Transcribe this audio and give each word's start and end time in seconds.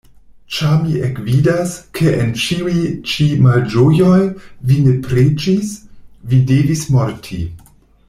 Ĉar 0.59 0.77
mi 0.85 0.95
ekvidas, 1.07 1.73
ke 1.99 2.13
en 2.23 2.33
ĉiuj-ĉi 2.45 3.29
malĝojoj 3.45 4.19
vi 4.73 4.81
ne 4.89 4.97
preĝis, 5.07 5.79
vi 6.33 6.45
devis 6.55 6.87
morti. 6.99 7.43